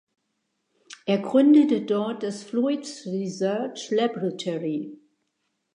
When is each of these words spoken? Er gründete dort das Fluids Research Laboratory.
Er 1.05 1.19
gründete 1.19 1.81
dort 1.81 2.23
das 2.23 2.41
Fluids 2.41 3.05
Research 3.05 3.91
Laboratory. 3.91 4.97